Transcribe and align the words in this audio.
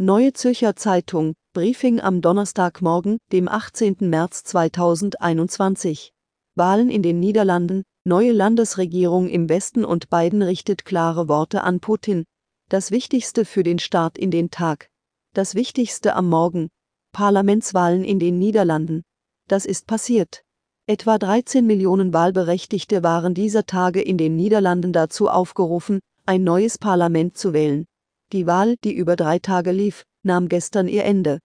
Neue 0.00 0.32
Zürcher 0.32 0.74
Zeitung, 0.74 1.34
Briefing 1.52 2.00
am 2.00 2.22
Donnerstagmorgen, 2.22 3.18
dem 3.30 3.46
18. 3.46 3.96
März 4.00 4.42
2021. 4.44 6.14
Wahlen 6.54 6.88
in 6.88 7.02
den 7.02 7.20
Niederlanden, 7.20 7.82
neue 8.04 8.32
Landesregierung 8.32 9.28
im 9.28 9.50
Westen 9.50 9.84
und 9.84 10.08
Biden 10.08 10.40
richtet 10.40 10.86
klare 10.86 11.28
Worte 11.28 11.62
an 11.62 11.80
Putin. 11.80 12.24
Das 12.70 12.90
Wichtigste 12.90 13.44
für 13.44 13.62
den 13.62 13.78
Start 13.78 14.16
in 14.16 14.30
den 14.30 14.50
Tag. 14.50 14.88
Das 15.34 15.54
Wichtigste 15.54 16.16
am 16.16 16.30
Morgen. 16.30 16.70
Parlamentswahlen 17.12 18.02
in 18.02 18.18
den 18.18 18.38
Niederlanden. 18.38 19.02
Das 19.46 19.66
ist 19.66 19.86
passiert. 19.86 20.42
Etwa 20.86 21.18
13 21.18 21.66
Millionen 21.66 22.14
Wahlberechtigte 22.14 23.02
waren 23.02 23.34
dieser 23.34 23.66
Tage 23.66 24.00
in 24.00 24.16
den 24.16 24.36
Niederlanden 24.36 24.94
dazu 24.94 25.28
aufgerufen, 25.28 26.00
ein 26.24 26.44
neues 26.44 26.78
Parlament 26.78 27.36
zu 27.36 27.52
wählen. 27.52 27.84
Die 28.32 28.46
Wahl, 28.46 28.76
die 28.82 28.94
über 28.94 29.14
drei 29.14 29.38
Tage 29.38 29.72
lief, 29.72 30.04
nahm 30.22 30.48
gestern 30.48 30.88
ihr 30.88 31.04
Ende. 31.04 31.38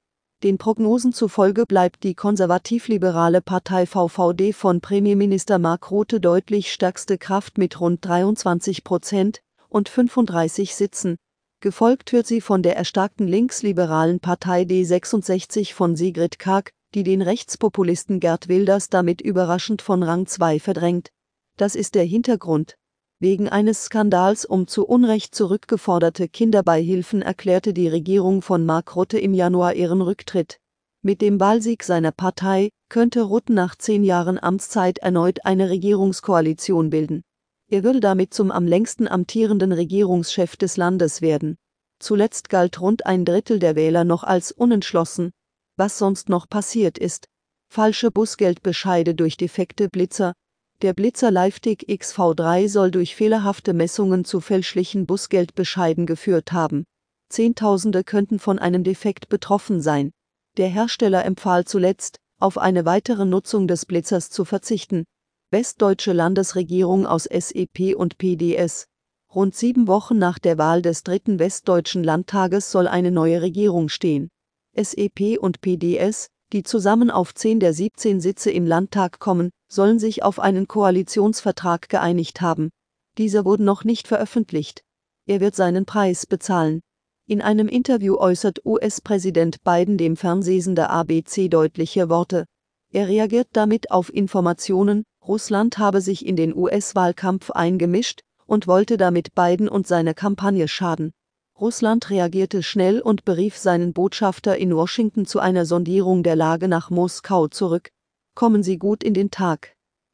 Den 0.43 0.57
Prognosen 0.57 1.11
zufolge 1.11 1.65
bleibt 1.65 2.03
die 2.03 2.15
konservativ-liberale 2.15 3.41
Partei 3.41 3.85
VVD 3.85 4.53
von 4.53 4.79
Premierminister 4.79 5.59
Mark 5.59 5.91
Rutte 5.91 6.21
deutlich 6.21 6.71
stärkste 6.71 7.17
Kraft 7.17 7.57
mit 7.57 7.81
rund 7.81 8.05
23 8.05 8.83
Prozent 8.83 9.41
und 9.67 9.89
35 9.89 10.75
Sitzen. 10.75 11.17
Gefolgt 11.59 12.13
wird 12.13 12.27
sie 12.27 12.39
von 12.39 12.61
der 12.61 12.77
erstarkten 12.77 13.27
linksliberalen 13.27 14.19
Partei 14.19 14.61
D66 14.61 15.73
von 15.73 15.95
Sigrid 15.95 16.39
Kaag, 16.39 16.69
die 16.93 17.03
den 17.03 17.21
Rechtspopulisten 17.21 18.19
Gerd 18.19 18.47
Wilders 18.47 18.89
damit 18.89 19.21
überraschend 19.21 19.81
von 19.81 20.03
Rang 20.03 20.27
2 20.27 20.59
verdrängt. 20.59 21.09
Das 21.57 21.75
ist 21.75 21.95
der 21.95 22.05
Hintergrund. 22.05 22.77
Wegen 23.19 23.49
eines 23.49 23.85
Skandals 23.85 24.45
um 24.45 24.67
zu 24.67 24.85
Unrecht 24.85 25.33
zurückgeforderte 25.33 26.29
Kinderbeihilfen 26.29 27.23
erklärte 27.23 27.73
die 27.73 27.87
Regierung 27.87 28.43
von 28.43 28.63
Mark 28.63 28.95
Rutte 28.95 29.17
im 29.17 29.33
Januar 29.33 29.73
ihren 29.73 30.01
Rücktritt. 30.01 30.59
Mit 31.01 31.21
dem 31.21 31.39
Wahlsieg 31.39 31.83
seiner 31.83 32.11
Partei 32.11 32.69
könnte 32.89 33.23
Rutte 33.23 33.53
nach 33.53 33.75
zehn 33.75 34.03
Jahren 34.03 34.37
Amtszeit 34.37 34.99
erneut 34.99 35.45
eine 35.45 35.71
Regierungskoalition 35.71 36.91
bilden. 36.91 37.23
Er 37.69 37.83
würde 37.83 38.01
damit 38.01 38.35
zum 38.35 38.51
am 38.51 38.67
längsten 38.67 39.07
amtierenden 39.07 39.71
Regierungschef 39.71 40.55
des 40.55 40.77
Landes 40.77 41.23
werden. 41.23 41.57
Zuletzt 41.99 42.49
galt 42.49 42.79
rund 42.79 43.07
ein 43.07 43.25
Drittel 43.25 43.57
der 43.57 43.75
Wähler 43.75 44.03
noch 44.03 44.23
als 44.23 44.51
unentschlossen. 44.51 45.31
Was 45.75 45.97
sonst 45.97 46.29
noch 46.29 46.47
passiert 46.47 46.99
ist. 46.99 47.27
Falsche 47.67 48.11
Busgeldbescheide 48.11 49.15
durch 49.15 49.37
defekte 49.37 49.89
Blitzer, 49.89 50.33
der 50.83 50.93
Blitzer 50.93 51.31
LiveTick 51.31 51.89
XV3 51.89 52.69
soll 52.69 52.91
durch 52.91 53.15
fehlerhafte 53.15 53.73
Messungen 53.73 54.25
zu 54.25 54.41
fälschlichen 54.41 55.07
Busgeldbescheiden 55.07 56.05
geführt 56.05 56.51
haben. 56.51 56.85
Zehntausende 57.29 58.03
könnten 58.03 58.37
von 58.37 58.59
einem 58.59 58.83
Defekt 58.83 59.27
betroffen 59.27 59.81
sein. 59.81 60.11
Der 60.57 60.67
Hersteller 60.67 61.25
empfahl 61.25 61.65
zuletzt, 61.65 62.19
auf 62.39 62.59
eine 62.59 62.85
weitere 62.85 63.25
Nutzung 63.25 63.67
des 63.67 63.87
Blitzers 63.87 64.29
zu 64.29 64.45
verzichten. 64.45 65.05
Westdeutsche 65.49 66.13
Landesregierung 66.13 67.07
aus 67.07 67.23
SEP 67.23 67.95
und 67.95 68.19
PDS. 68.19 68.85
Rund 69.33 69.55
sieben 69.55 69.87
Wochen 69.87 70.19
nach 70.19 70.37
der 70.37 70.59
Wahl 70.59 70.83
des 70.83 71.03
dritten 71.03 71.39
Westdeutschen 71.39 72.03
Landtages 72.03 72.71
soll 72.71 72.87
eine 72.87 73.11
neue 73.11 73.41
Regierung 73.41 73.89
stehen. 73.89 74.29
SEP 74.75 75.39
und 75.39 75.61
PDS, 75.61 76.27
die 76.53 76.61
zusammen 76.61 77.09
auf 77.09 77.33
10 77.33 77.59
der 77.59 77.73
17 77.73 78.21
Sitze 78.21 78.51
im 78.51 78.67
Landtag 78.67 79.19
kommen, 79.19 79.49
sollen 79.67 79.99
sich 79.99 80.23
auf 80.23 80.39
einen 80.39 80.67
Koalitionsvertrag 80.67 81.89
geeinigt 81.89 82.41
haben. 82.41 82.69
Dieser 83.17 83.45
wurde 83.45 83.63
noch 83.63 83.83
nicht 83.83 84.07
veröffentlicht. 84.07 84.83
Er 85.25 85.39
wird 85.39 85.55
seinen 85.55 85.85
Preis 85.85 86.25
bezahlen. 86.25 86.81
In 87.27 87.41
einem 87.41 87.67
Interview 87.67 88.15
äußert 88.17 88.65
US-Präsident 88.65 89.63
Biden 89.63 89.97
dem 89.97 90.15
Fernsehsender 90.15 90.89
ABC 90.89 91.49
deutliche 91.49 92.09
Worte. 92.09 92.45
Er 92.91 93.09
reagiert 93.09 93.49
damit 93.51 93.91
auf 93.91 94.13
Informationen, 94.13 95.03
Russland 95.27 95.77
habe 95.77 95.99
sich 95.99 96.25
in 96.25 96.37
den 96.37 96.55
US-Wahlkampf 96.55 97.51
eingemischt 97.51 98.21
und 98.45 98.65
wollte 98.65 98.95
damit 98.95 99.35
Biden 99.35 99.67
und 99.67 99.85
seiner 99.85 100.13
Kampagne 100.13 100.69
schaden. 100.69 101.11
Russland 101.59 102.09
reagierte 102.09 102.63
schnell 102.63 103.01
und 103.01 103.25
berief 103.25 103.57
seinen 103.57 103.91
Botschafter 103.91 104.57
in 104.57 104.73
Washington 104.73 105.25
zu 105.25 105.39
einer 105.39 105.65
Sondierung 105.65 106.23
der 106.23 106.37
Lage 106.37 106.69
nach 106.69 106.89
Moskau 106.91 107.47
zurück. 107.47 107.89
Kommen 108.37 108.61
Sie 108.61 108.77
gut 108.77 109.03
in 109.03 109.15
den 109.15 109.31
Tag. 109.31 109.76